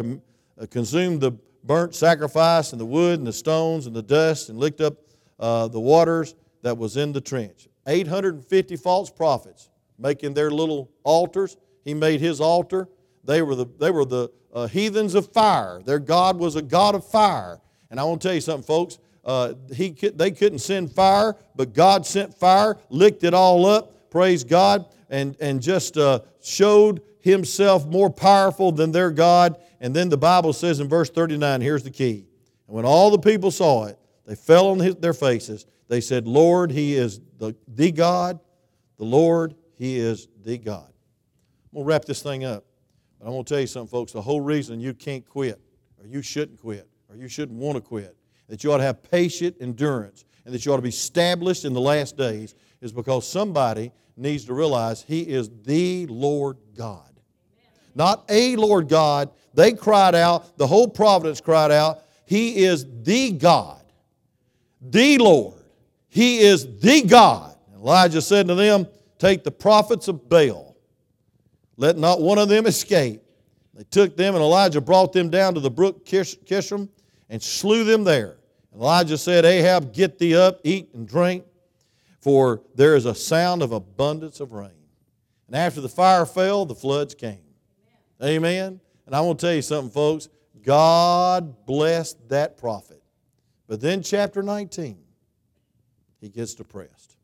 [0.60, 1.32] uh, consumed the
[1.64, 4.94] burnt sacrifice and the wood and the stones and the dust and licked up
[5.40, 7.68] uh, the waters that was in the trench.
[7.86, 11.56] 850 false prophets making their little altars.
[11.84, 12.88] He made his altar.
[13.24, 15.82] They were the, they were the uh, heathens of fire.
[15.84, 17.60] Their God was a God of fire.
[17.90, 18.98] And I want to tell you something, folks.
[19.24, 24.44] Uh, he they couldn't send fire, but God sent fire, licked it all up, praise
[24.44, 29.56] God, and, and just uh, showed himself more powerful than their God.
[29.80, 32.26] And then the Bible says in verse 39, here's the key.
[32.68, 35.64] And when all the people saw it, they fell on his, their faces.
[35.88, 38.40] They said, Lord, He is the, the God.
[38.98, 40.92] The Lord, He is the God.
[41.72, 42.64] I'm going to wrap this thing up.
[43.18, 44.12] But I'm going to tell you something, folks.
[44.12, 45.58] The whole reason you can't quit,
[45.98, 48.14] or you shouldn't quit, or you shouldn't want to quit,
[48.48, 51.72] that you ought to have patient endurance and that you ought to be established in
[51.72, 57.13] the last days is because somebody needs to realize He is the Lord God.
[57.94, 59.30] Not a Lord God.
[59.54, 63.82] They cried out, the whole providence cried out, He is the God,
[64.80, 65.62] the Lord.
[66.08, 67.56] He is the God.
[67.74, 68.86] Elijah said to them,
[69.18, 70.76] Take the prophets of Baal,
[71.76, 73.22] let not one of them escape.
[73.74, 76.88] They took them, and Elijah brought them down to the brook Kishon
[77.28, 78.36] and slew them there.
[78.74, 81.44] Elijah said, Ahab, get thee up, eat and drink,
[82.20, 84.70] for there is a sound of abundance of rain.
[85.46, 87.43] And after the fire fell, the floods came.
[88.24, 88.80] Amen.
[89.06, 90.28] And I want to tell you something, folks.
[90.62, 93.02] God blessed that prophet.
[93.66, 94.98] But then, chapter 19,
[96.20, 97.16] he gets depressed.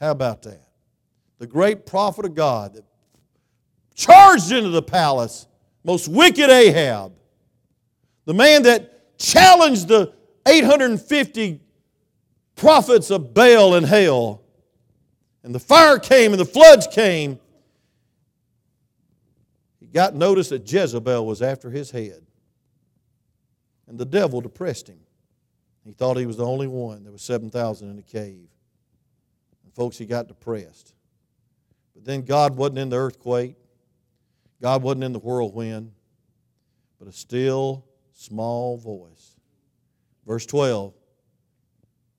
[0.00, 0.66] How about that?
[1.38, 2.84] The great prophet of God that
[3.94, 5.46] charged into the palace,
[5.82, 7.12] most wicked Ahab,
[8.26, 10.12] the man that challenged the
[10.46, 11.60] 850
[12.56, 14.42] prophets of Baal in hell.
[15.42, 17.38] And the fire came and the floods came.
[19.94, 22.26] Got notice that Jezebel was after his head.
[23.86, 24.98] And the devil depressed him.
[25.84, 27.04] He thought he was the only one.
[27.04, 28.48] There was 7,000 in the cave.
[29.62, 30.94] And folks, he got depressed.
[31.94, 33.56] But then God wasn't in the earthquake.
[34.60, 35.92] God wasn't in the whirlwind.
[36.98, 39.36] But a still small voice.
[40.26, 40.94] Verse 12.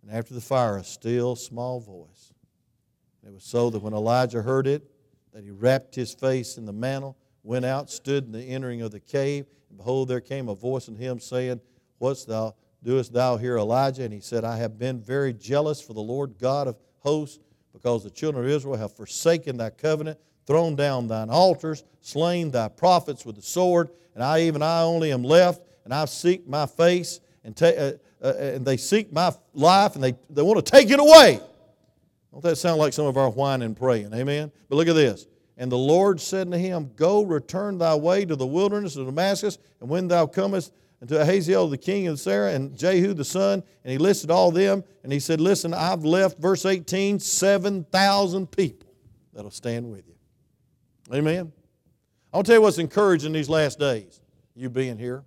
[0.03, 2.33] And after the fire, a still small voice.
[3.25, 4.83] It was so that when Elijah heard it,
[5.33, 8.91] that he wrapped his face in the mantle, went out, stood in the entering of
[8.91, 11.61] the cave, and behold, there came a voice in him saying,
[11.99, 14.03] What's thou doest thou here, Elijah?
[14.03, 17.39] And he said, I have been very jealous for the Lord God of hosts,
[17.71, 22.67] because the children of Israel have forsaken thy covenant, thrown down thine altars, slain thy
[22.67, 26.65] prophets with the sword, and I even I only am left, and I seek my
[26.65, 27.91] face, and, ta- uh,
[28.23, 31.39] uh, and they seek my life, and they, they want to take it away.
[32.31, 34.13] Don't that sound like some of our whining and praying?
[34.13, 34.51] Amen?
[34.67, 35.27] But look at this.
[35.57, 39.57] And the Lord said to him, Go, return thy way to the wilderness of Damascus,
[39.79, 43.91] and when thou comest unto Hazael the king of Syria and Jehu the son, and
[43.91, 48.89] he listed all them, and he said, Listen, I've left, verse 18, 7,000 people
[49.33, 50.15] that'll stand with you.
[51.13, 51.51] Amen.
[52.33, 54.19] I'll tell you what's encouraging these last days,
[54.55, 55.23] you being here.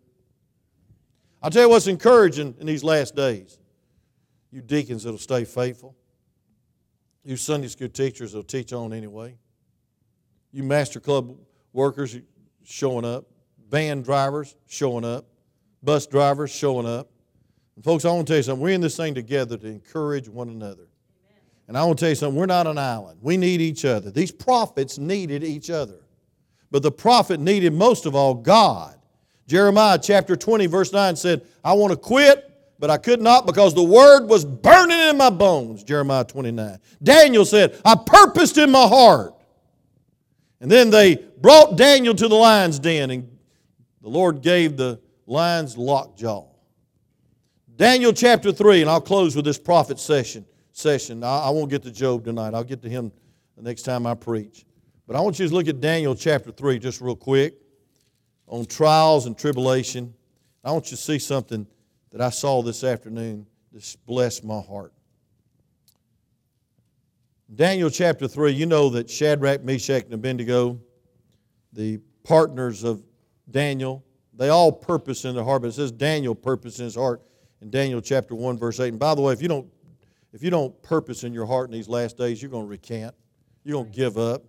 [1.42, 3.58] I'll tell you what's encouraging in these last days.
[4.50, 5.94] You deacons that'll stay faithful.
[7.24, 9.36] You Sunday school teachers that'll teach on anyway.
[10.52, 11.36] You master club
[11.72, 12.16] workers
[12.64, 13.26] showing up.
[13.70, 15.26] Van drivers showing up.
[15.82, 17.10] Bus drivers showing up.
[17.76, 18.62] And folks, I want to tell you something.
[18.62, 20.88] We're in this thing together to encourage one another.
[21.68, 22.38] And I want to tell you something.
[22.38, 23.18] We're not an island.
[23.22, 24.10] We need each other.
[24.10, 26.00] These prophets needed each other.
[26.70, 28.96] But the prophet needed most of all God.
[29.46, 32.44] Jeremiah chapter 20, verse 9 said, I want to quit,
[32.78, 35.84] but I could not because the word was burning in my bones.
[35.84, 36.78] Jeremiah 29.
[37.02, 39.34] Daniel said, I purposed in my heart.
[40.60, 43.38] And then they brought Daniel to the lion's den, and
[44.02, 46.46] the Lord gave the lion's lockjaw.
[47.76, 50.44] Daniel chapter 3, and I'll close with this prophet session.
[50.72, 51.22] session.
[51.22, 52.54] I, won't get to Job tonight.
[52.54, 53.12] I'll get to him
[53.56, 54.64] the next time I preach.
[55.06, 57.54] But I want you to look at Daniel chapter 3 just real quick
[58.48, 60.12] on trials and tribulation.
[60.64, 61.66] I want you to see something
[62.10, 64.92] that I saw this afternoon that blessed my heart.
[67.54, 70.78] Daniel chapter 3, you know that Shadrach, Meshach, and Abednego,
[71.72, 73.02] the partners of
[73.50, 77.22] Daniel, they all purpose in their heart, but it says Daniel purpose in his heart
[77.62, 78.88] in Daniel chapter 1, verse 8.
[78.88, 79.66] And by the way, if you don't,
[80.32, 83.14] if you don't purpose in your heart in these last days, you're going to recant.
[83.64, 84.44] You're going to give up.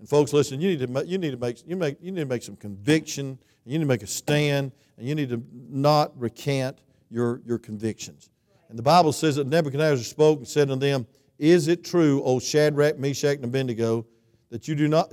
[0.00, 2.22] And folks, listen, you need to, make, you need to, make, you make, you need
[2.22, 6.12] to make some conviction, you need to make a stand, and you need to not
[6.20, 8.30] recant your, your convictions.
[8.68, 11.06] And the Bible says that Nebuchadnezzar spoke and said unto them,
[11.38, 14.06] Is it true, O Shadrach, Meshach, and Abednego,
[14.50, 15.10] that you do not,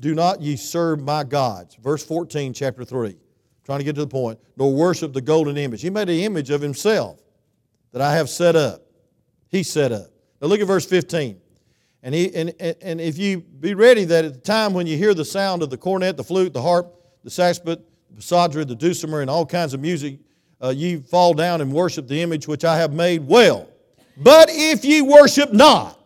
[0.00, 1.76] do not ye serve my gods?
[1.76, 3.16] Verse 14, chapter 3.
[3.64, 4.38] Trying to get to the point.
[4.56, 5.82] Nor worship the golden image.
[5.82, 7.20] He made an image of himself
[7.92, 8.82] that I have set up.
[9.48, 10.08] He set up.
[10.40, 11.40] Now look at verse 15.
[12.02, 15.12] And, he, and, and if you be ready that at the time when you hear
[15.12, 17.82] the sound of the cornet, the flute, the harp, the saxophone,
[18.14, 20.18] the psaltery, the dulcimer, and all kinds of music,
[20.62, 23.68] uh, ye fall down and worship the image which I have made well.
[24.16, 25.98] But if ye worship not,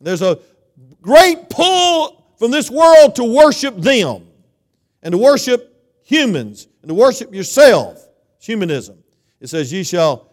[0.00, 0.38] there's a
[1.00, 4.26] great pull from this world to worship them
[5.02, 5.72] and to worship
[6.04, 8.06] humans and to worship yourself.
[8.36, 9.02] It's humanism.
[9.40, 10.30] It says, Ye shall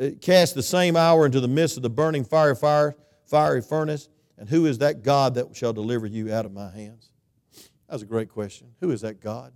[0.00, 2.96] uh, cast the same hour into the midst of the burning fire, fire
[3.32, 4.08] fiery furnace?
[4.38, 7.10] And who is that God that shall deliver you out of my hands?
[7.88, 8.68] That's a great question.
[8.80, 9.52] Who is that God?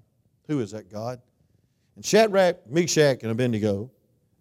[0.48, 1.20] Who is that God?
[1.94, 3.90] And Shadrach, Meshach, and Abednego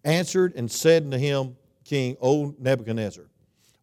[0.04, 3.24] answered and said unto him, King, O Nebuchadnezzar,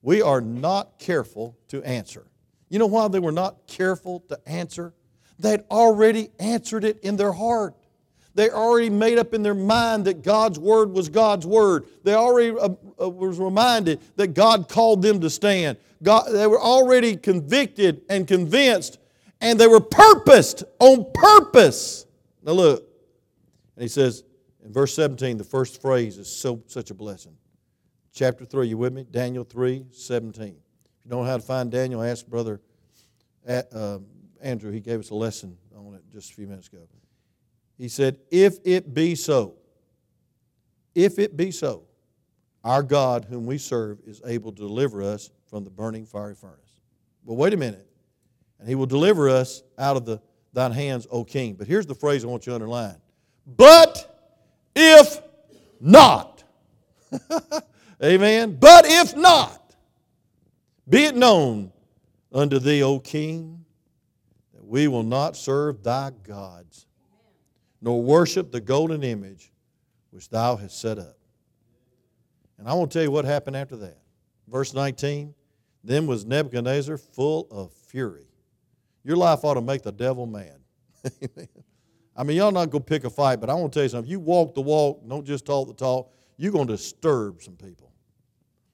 [0.01, 2.27] we are not careful to answer.
[2.69, 4.93] You know why they were not careful to answer?
[5.39, 7.75] They'd already answered it in their heart.
[8.35, 11.85] They already made up in their mind that God's word was God's word.
[12.03, 12.69] They already uh,
[13.01, 15.77] uh, was reminded that God called them to stand.
[16.01, 18.97] God, they were already convicted and convinced,
[19.39, 22.05] and they were purposed on purpose.
[22.43, 22.85] Now look,
[23.77, 24.23] and he says
[24.65, 27.37] in verse 17, the first phrase is so such a blessing.
[28.13, 29.08] Chapter 3, you with me?
[29.10, 30.43] Daniel 3, 17.
[30.43, 30.52] If
[31.04, 32.62] you don't know how to find Daniel, ask Brother
[33.47, 33.97] uh,
[34.39, 34.71] Andrew.
[34.71, 36.88] He gave us a lesson on it just a few minutes ago.
[37.76, 39.56] He said, If it be so,
[40.93, 41.86] if it be so,
[42.63, 46.60] our God, whom we serve, is able to deliver us from the burning fiery furnace.
[47.26, 47.88] But wait a minute.
[48.60, 50.21] And he will deliver us out of the,
[50.54, 51.56] thine hands, O king.
[51.56, 52.97] But here's the phrase I want you to underline.
[53.47, 54.38] But
[54.76, 55.19] if
[55.82, 56.43] not.
[58.03, 58.57] Amen.
[58.59, 59.75] But if not,
[60.89, 61.71] be it known
[62.33, 63.63] unto thee, O king,
[64.53, 66.85] that we will not serve thy gods,
[67.81, 69.51] nor worship the golden image
[70.11, 71.17] which thou hast set up.
[72.57, 73.97] And I want to tell you what happened after that.
[74.47, 75.33] Verse 19
[75.83, 78.27] Then was Nebuchadnezzar full of fury.
[79.05, 80.59] Your life ought to make the devil mad.
[82.15, 83.89] I mean, y'all not going to pick a fight, but I want to tell you
[83.89, 84.07] something.
[84.07, 87.55] If you walk the walk, don't just talk the talk, you're going to disturb some
[87.55, 87.92] people.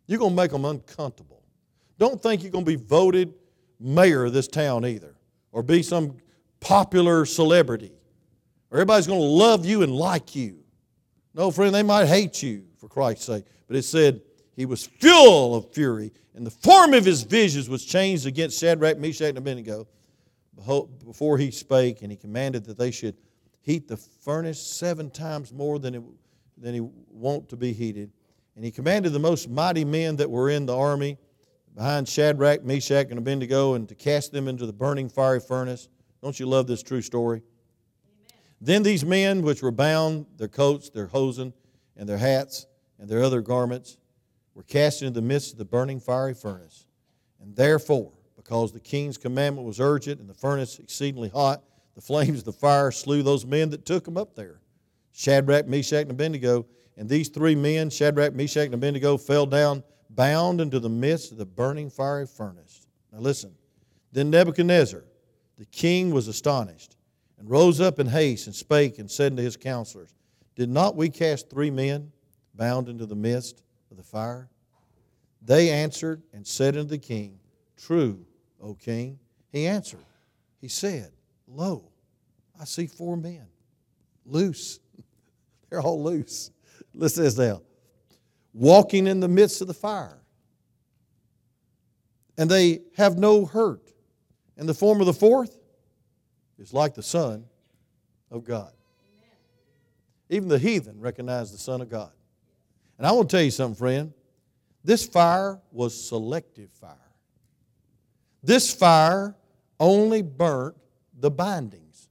[0.10, 1.44] You're going to make them uncomfortable.
[2.00, 3.32] Don't think you're going to be voted
[3.80, 5.14] mayor of this town either,
[5.52, 6.18] or be some
[6.60, 7.92] popular celebrity,
[8.72, 10.64] or everybody's going to love you and like you.
[11.36, 13.46] No, friend, they might hate you for Christ's sake.
[13.68, 14.22] But it said
[14.56, 18.98] he was full of fury, and the form of his visions was changed against Shadrach,
[18.98, 19.88] Meshach, and Abednego
[21.06, 23.16] before he spake, and he commanded that they should
[23.62, 26.02] heat the furnace seven times more than, it,
[26.58, 28.12] than he wont to be heated.
[28.56, 31.18] And he commanded the most mighty men that were in the army
[31.76, 35.88] behind Shadrach, Meshach, and Abednego, and to cast them into the burning fiery furnace.
[36.22, 37.38] Don't you love this true story?
[37.38, 38.40] Amen.
[38.60, 41.54] Then these men, which were bound, their coats, their hosen,
[41.96, 42.66] and their hats,
[43.00, 43.98] and their other garments,
[44.54, 46.86] were cast into the midst of the burning fiery furnace.
[47.42, 51.64] And therefore, because the king's commandment was urgent and the furnace exceedingly hot,
[51.96, 54.60] the flames of the fire slew those men that took them up there
[55.12, 56.66] Shadrach, Meshach, and Abednego.
[57.00, 61.38] And these three men, Shadrach, Meshach, and Abednego, fell down bound into the midst of
[61.38, 62.86] the burning fiery furnace.
[63.14, 63.56] Now listen.
[64.12, 65.06] Then Nebuchadnezzar,
[65.58, 66.98] the king, was astonished
[67.38, 70.14] and rose up in haste and spake and said unto his counselors,
[70.58, 72.12] Did not we cast three men
[72.54, 74.50] bound into the midst of the fire?
[75.42, 77.40] They answered and said unto the king,
[77.78, 78.26] True,
[78.62, 79.20] O king.
[79.54, 80.04] He answered,
[80.60, 81.14] He said,
[81.48, 81.94] Lo,
[82.60, 83.48] I see four men,
[84.26, 84.82] loose.
[85.70, 86.52] They're all loose.
[87.00, 87.62] Listen to this now
[88.54, 90.18] walking in the midst of the fire.
[92.38, 93.92] And they have no hurt.
[94.58, 95.58] And the form of the fourth
[96.58, 97.46] is like the Son
[98.32, 98.72] of God.
[100.30, 102.12] Even the heathen recognize the Son of God.
[102.98, 104.14] And I want to tell you something, friend.
[104.84, 106.96] This fire was selective fire.
[108.44, 109.36] This fire
[109.80, 110.76] only burnt
[111.18, 112.10] the bindings,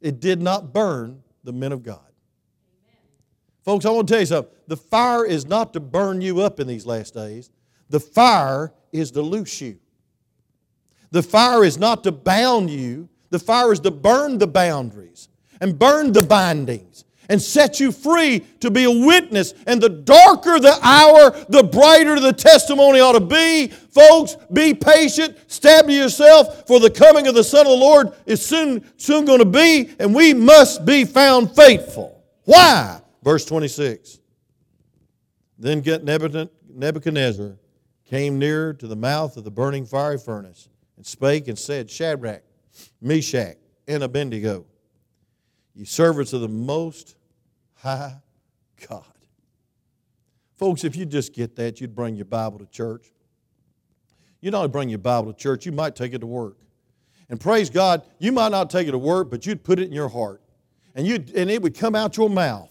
[0.00, 2.11] it did not burn the men of God.
[3.64, 4.52] Folks, I want to tell you something.
[4.66, 7.50] The fire is not to burn you up in these last days,
[7.88, 9.78] the fire is to loose you.
[11.10, 15.28] The fire is not to bound you, the fire is to burn the boundaries
[15.60, 19.54] and burn the bindings and set you free to be a witness.
[19.66, 23.68] And the darker the hour, the brighter the testimony ought to be.
[23.68, 28.44] Folks, be patient, stab yourself, for the coming of the Son of the Lord is
[28.44, 32.24] soon, soon going to be, and we must be found faithful.
[32.44, 33.01] Why?
[33.22, 34.18] Verse 26.
[35.58, 35.82] Then
[36.74, 37.56] Nebuchadnezzar
[38.04, 42.42] came near to the mouth of the burning fiery furnace and spake and said, Shadrach,
[43.00, 43.56] Meshach,
[43.86, 44.66] and Abednego,
[45.74, 47.16] ye servants of the Most
[47.74, 48.16] High
[48.88, 49.04] God.
[50.56, 53.12] Folks, if you just get that, you'd bring your Bible to church.
[54.40, 56.56] You not only bring your Bible to church, you might take it to work.
[57.28, 59.92] And praise God, you might not take it to work, but you'd put it in
[59.92, 60.42] your heart.
[60.94, 62.68] And, you'd, and it would come out your mouth.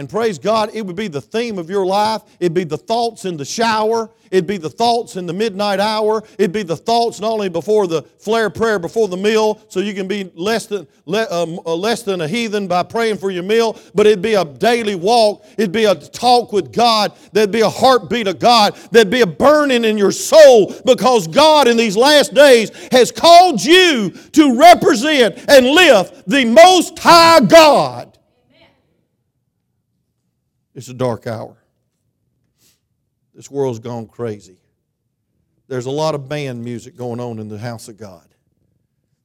[0.00, 2.22] And praise God, it would be the theme of your life.
[2.40, 4.08] It'd be the thoughts in the shower.
[4.30, 6.24] It'd be the thoughts in the midnight hour.
[6.38, 9.92] It'd be the thoughts not only before the flare prayer before the meal, so you
[9.92, 13.78] can be less than, um, uh, less than a heathen by praying for your meal,
[13.94, 15.44] but it'd be a daily walk.
[15.58, 17.12] It'd be a talk with God.
[17.34, 18.76] There'd be a heartbeat of God.
[18.92, 23.62] There'd be a burning in your soul because God in these last days has called
[23.62, 28.09] you to represent and lift the Most High God.
[30.74, 31.56] It's a dark hour.
[33.34, 34.58] This world's gone crazy.
[35.68, 38.26] There's a lot of band music going on in the house of God.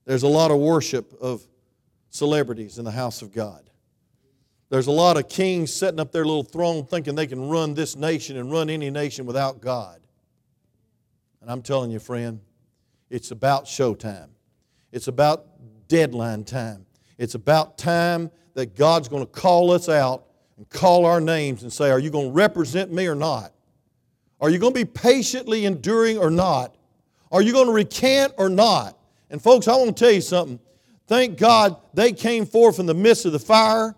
[0.06, 1.46] There's a lot of worship of
[2.10, 3.70] celebrities in the house of God.
[4.70, 7.96] There's a lot of kings setting up their little throne thinking they can run this
[7.96, 10.02] nation and run any nation without God.
[11.42, 12.42] And I'm telling you, friend,
[13.10, 14.30] it's about showtime.
[14.92, 15.46] It's about
[15.88, 16.86] deadline time.
[17.18, 20.26] It's about time that God's going to call us out
[20.58, 23.54] and call our names and say, Are you going to represent me or not?
[24.42, 26.76] Are you going to be patiently enduring or not?
[27.32, 28.98] Are you going to recant or not?
[29.30, 30.60] And folks, I want to tell you something.
[31.08, 33.96] Thank God they came forth in the midst of the fire.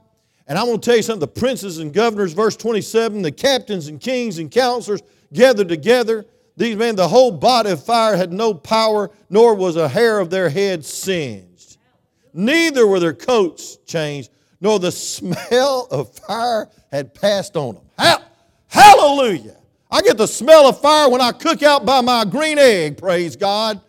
[0.48, 3.88] And I want to tell you something the princes and governors, verse 27, the captains
[3.88, 5.02] and kings and counselors
[5.34, 6.26] gathered together.
[6.56, 10.30] These men, the whole body of fire had no power, nor was a hair of
[10.30, 11.78] their head singed.
[12.34, 17.84] Neither were their coats changed, nor the smell of fire had passed on them.
[18.68, 19.56] Hallelujah.
[19.90, 23.36] I get the smell of fire when I cook out by my green egg, praise
[23.36, 23.80] God.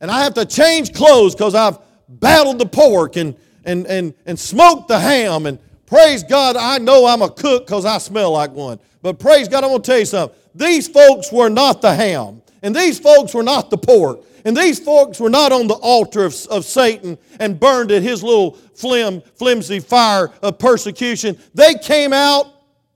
[0.00, 1.78] and I have to change clothes because I've
[2.08, 5.46] battled the pork and, and, and, and smoked the ham.
[5.46, 8.78] And praise God, I know I'm a cook because I smell like one.
[9.02, 10.36] But praise God, I'm going to tell you something.
[10.54, 14.20] These folks were not the ham, and these folks were not the pork.
[14.44, 18.22] And these folks were not on the altar of, of Satan and burned at his
[18.22, 21.38] little flim, flimsy fire of persecution.
[21.54, 22.46] They came out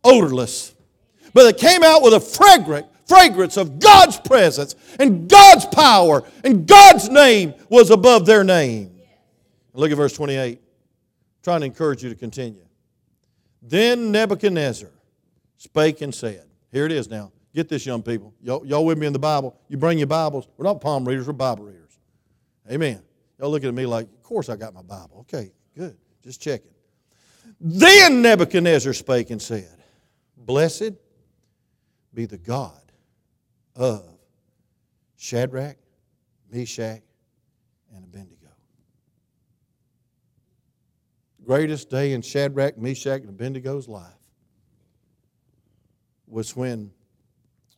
[0.05, 0.75] odorless.
[1.35, 6.67] But they came out with a fragrant fragrance of God's presence and God's power and
[6.67, 8.91] God's name was above their name.
[9.75, 10.59] Look at verse 28.
[10.59, 10.65] I'm
[11.43, 12.65] trying to encourage you to continue.
[13.61, 14.91] Then Nebuchadnezzar
[15.57, 17.33] spake and said, Here it is now.
[17.55, 18.35] Get this, young people.
[18.41, 19.59] Y'all, y'all with me in the Bible?
[19.69, 20.49] You bring your Bibles.
[20.57, 21.99] We're not palm readers, we're Bible readers.
[22.71, 23.03] Amen.
[23.39, 25.21] Y'all looking at me like, Of course I got my Bible.
[25.21, 25.97] Okay, good.
[26.23, 26.71] Just checking.
[27.61, 29.83] Then Nebuchadnezzar spake and said,
[30.37, 30.93] Blessed
[32.15, 32.81] be the God
[33.77, 34.09] of
[35.17, 35.77] Shadrach,
[36.51, 37.03] Meshach,
[37.95, 38.37] and Abednego.
[41.45, 44.11] Greatest day in Shadrach, Meshach, and Abednego's life
[46.27, 46.91] was when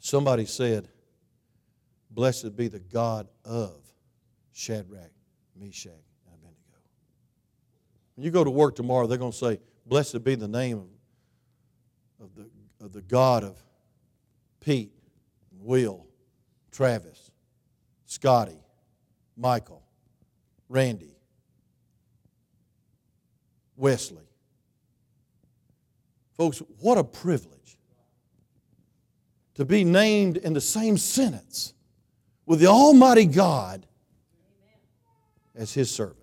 [0.04, 0.88] somebody said,
[2.10, 3.80] Blessed be the God of
[4.52, 5.10] Shadrach,
[5.58, 5.90] Meshach,
[6.26, 6.78] and Abednego.
[8.14, 10.84] When you go to work tomorrow, they're going to say, Blessed be the name
[12.20, 12.48] of, the,
[12.84, 13.56] of the God of
[14.60, 14.92] Pete,
[15.58, 16.06] Will,
[16.70, 17.30] Travis,
[18.04, 18.60] Scotty,
[19.36, 19.82] Michael,
[20.68, 21.16] Randy,
[23.74, 24.28] Wesley.
[26.36, 27.76] Folks, what a privilege
[29.54, 31.74] to be named in the same sentence
[32.46, 33.86] with the Almighty God
[35.54, 36.18] as His servant.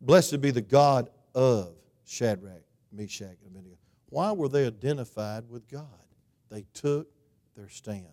[0.00, 3.76] Blessed be the God of Shadrach, Meshach, and Abednego.
[4.08, 5.84] Why were they identified with God?
[6.48, 7.08] They took
[7.56, 8.06] their stand.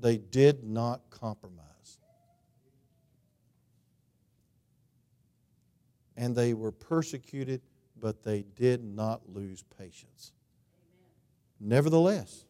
[0.00, 1.62] They did not compromise.
[6.16, 7.60] And they were persecuted,
[8.00, 10.32] but they did not lose patience.
[11.58, 12.44] Nevertheless,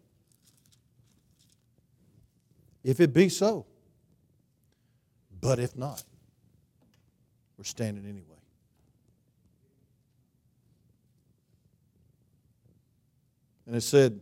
[2.82, 3.66] if it be so,
[5.40, 6.02] but if not,
[7.56, 8.36] we're standing anyway.
[13.66, 14.20] And it said,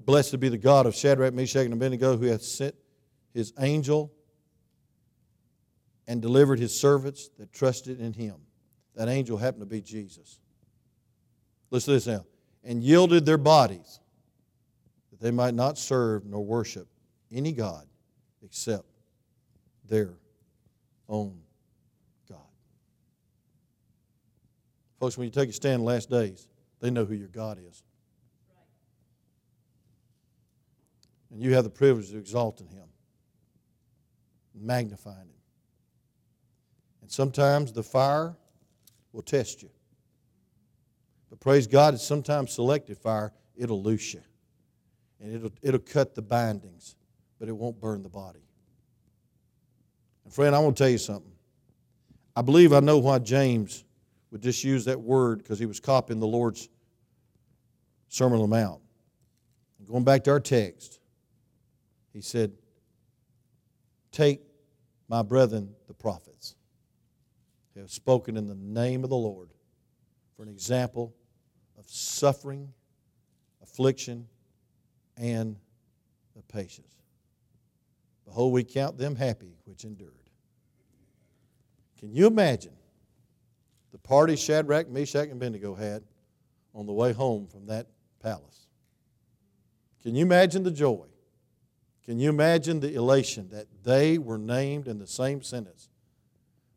[0.00, 2.74] Blessed be the God of Shadrach, Meshach, and Abednego, who hath sent
[3.34, 4.12] his angel
[6.06, 8.36] and delivered his servants that trusted in him.
[8.98, 10.40] That angel happened to be Jesus.
[11.70, 12.26] Listen to this now.
[12.64, 14.00] And yielded their bodies
[15.12, 16.88] that they might not serve nor worship
[17.32, 17.86] any God
[18.42, 18.86] except
[19.88, 20.14] their
[21.08, 21.38] own
[22.28, 22.38] God.
[24.98, 26.48] Folks, when you take a stand in the last days,
[26.80, 27.84] they know who your God is.
[31.30, 32.88] And you have the privilege of exalting him,
[34.60, 35.42] magnifying him.
[37.02, 38.34] And sometimes the fire
[39.12, 39.70] will test you.
[41.30, 44.22] But praise God, it's sometimes selective fire, it'll loose you.
[45.20, 46.96] And it'll, it'll cut the bindings,
[47.38, 48.40] but it won't burn the body.
[50.24, 51.32] And friend, I want to tell you something.
[52.36, 53.84] I believe I know why James
[54.30, 56.68] would just use that word because he was copying the Lord's
[58.08, 58.80] Sermon on the Mount.
[59.86, 61.00] Going back to our text,
[62.12, 62.52] he said,
[64.12, 64.40] Take
[65.08, 66.56] my brethren, the prophets,
[67.80, 69.50] have spoken in the name of the Lord
[70.36, 71.14] for an example
[71.78, 72.72] of suffering,
[73.62, 74.26] affliction,
[75.16, 75.56] and
[76.36, 76.94] of patience.
[78.24, 80.12] Behold, we count them happy which endured.
[81.98, 82.74] Can you imagine
[83.90, 86.04] the party Shadrach, Meshach, and Abednego had
[86.74, 87.86] on the way home from that
[88.20, 88.68] palace?
[90.02, 91.06] Can you imagine the joy?
[92.04, 95.88] Can you imagine the elation that they were named in the same sentence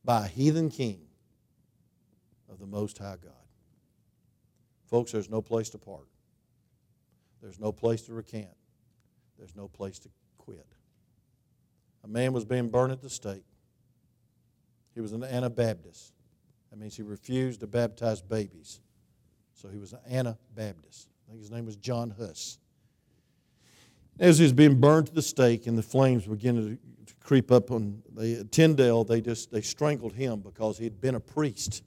[0.04, 1.02] by a heathen king
[2.50, 3.34] of the Most High God?
[4.90, 6.08] Folks, there's no place to part,
[7.42, 8.56] There's no place to recant.
[9.38, 10.68] There's no place to quit.
[12.04, 13.46] A man was being burned at the stake.
[14.94, 16.14] He was an Anabaptist.
[16.70, 18.82] That means he refused to baptize babies.
[19.54, 21.10] So he was an Anabaptist.
[21.28, 22.60] I think his name was John Huss.
[24.22, 26.78] As he was being burned to the stake and the flames began to
[27.22, 31.20] creep up on the Tyndale, they just they strangled him because he had been a
[31.20, 31.84] priest.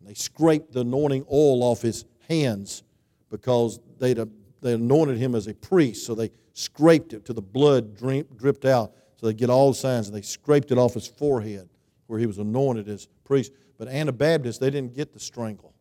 [0.00, 2.84] They scraped the anointing oil off his hands
[3.30, 4.20] because they'd,
[4.62, 6.06] they anointed him as a priest.
[6.06, 8.94] So they scraped it to the blood dripped out.
[9.16, 11.68] So they get all the signs, and they scraped it off his forehead
[12.06, 13.52] where he was anointed as priest.
[13.76, 15.74] But Anabaptists, they didn't get the strangle.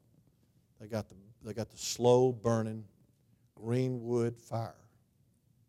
[0.82, 1.16] They got the,
[1.46, 2.86] they got the slow burning
[3.56, 4.74] green wood fire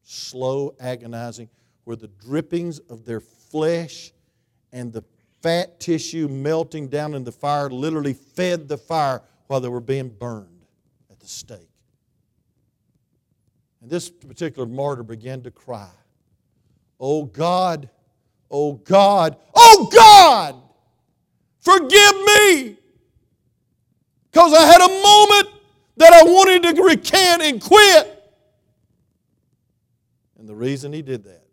[0.03, 1.49] slow, agonizing,
[1.85, 4.13] where the drippings of their flesh
[4.73, 5.05] and the
[5.43, 10.09] fat tissue melting down in the fire literally fed the fire while they were being
[10.09, 10.67] burned
[11.11, 11.69] at the stake.
[13.81, 15.91] And this particular martyr began to cry,
[16.99, 17.89] Oh God,
[18.51, 20.57] oh God, oh God,
[21.61, 22.77] forgive me.
[24.31, 25.63] Because I had a moment
[25.97, 28.20] that I wanted to recant and quit.
[30.41, 31.45] And the reason he did that,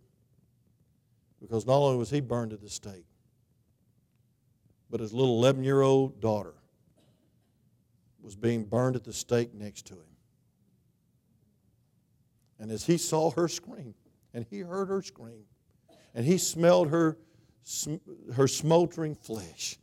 [1.42, 3.06] because not only was he burned at the stake,
[4.90, 6.54] but his little 11 year old daughter
[8.22, 10.16] was being burned at the stake next to him.
[12.60, 13.94] And as he saw her scream,
[14.34, 15.44] and he heard her scream,
[16.16, 17.18] and he smelled her,
[18.36, 19.78] her smoldering flesh,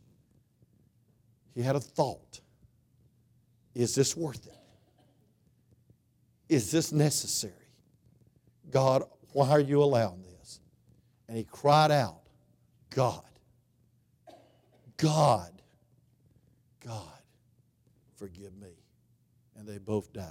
[1.53, 2.41] he had a thought
[3.75, 4.57] Is this worth it?
[6.49, 7.64] Is this necessary?
[8.75, 10.59] God, why are you allowing this?
[11.29, 12.19] And he cried out,
[12.89, 13.23] God,
[14.97, 15.61] God,
[16.85, 17.21] God,
[18.17, 18.73] forgive me.
[19.55, 20.25] And they both died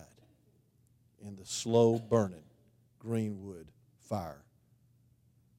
[1.23, 2.45] in the slow burning
[2.99, 3.67] greenwood
[4.11, 4.45] fire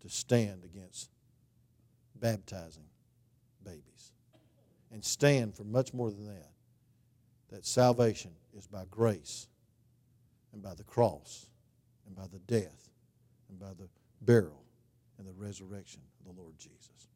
[0.02, 1.10] to stand against
[2.22, 2.86] baptizing
[3.64, 4.12] babies
[4.92, 6.52] and stand for much more than that
[7.50, 9.48] that salvation is by grace
[10.54, 11.48] and by the cross
[12.06, 12.90] and by the death
[13.50, 13.88] and by the
[14.22, 14.64] burial
[15.18, 17.10] and the resurrection of the Lord Jesus.